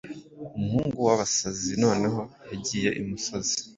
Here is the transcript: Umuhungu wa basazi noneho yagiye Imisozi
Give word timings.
Umuhungu 0.55 0.97
wa 1.07 1.13
basazi 1.19 1.71
noneho 1.83 2.21
yagiye 2.49 2.89
Imisozi 3.01 3.55